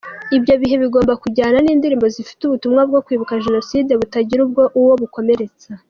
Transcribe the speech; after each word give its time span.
Ibyo 0.37 0.53
bihe 0.61 0.75
bigomba 0.83 1.13
kujyana 1.23 1.57
n’indirimbo 1.61 2.07
zifite 2.15 2.41
ubutumwa 2.43 2.81
bwo 2.89 2.99
kwibuka 3.05 3.41
Jenoside, 3.45 3.91
butagira 4.01 4.41
uwo 4.79 4.93
bukomeretsa. 5.01 5.69